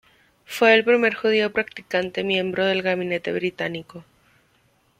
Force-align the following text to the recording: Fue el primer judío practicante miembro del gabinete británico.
Fue 0.47 0.73
el 0.73 0.83
primer 0.83 1.13
judío 1.13 1.51
practicante 1.53 2.23
miembro 2.23 2.65
del 2.65 2.81
gabinete 2.81 3.31
británico. 3.31 4.03